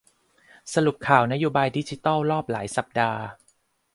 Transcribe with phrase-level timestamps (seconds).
[0.73, 3.21] สรุปข่าวนโยบายดิจิทัลรอบหลายสัปดาห์